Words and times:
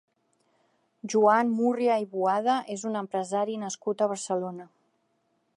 Joan 1.13 1.51
Múrria 1.59 1.99
i 2.05 2.09
Boada 2.15 2.57
és 2.79 2.89
un 2.93 2.99
empresari 3.05 3.61
nascut 3.67 4.03
a 4.07 4.11
Barcelona. 4.15 4.71